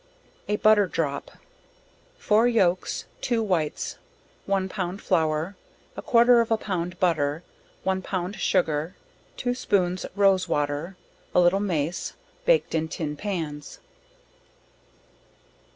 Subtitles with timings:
[0.47, 1.29] A Butter Drop.
[2.17, 3.99] Four yolks, two whites,
[4.47, 5.55] one pound flour,
[5.95, 7.43] a quarter of a pound butter,
[7.83, 8.95] one pound sugar,
[9.37, 10.97] two spoons rose water,
[11.35, 12.13] a little mace,
[12.45, 13.77] baked in tin pans.